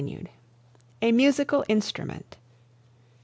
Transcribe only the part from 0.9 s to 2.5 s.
A MUSICAL INSTRUMENT.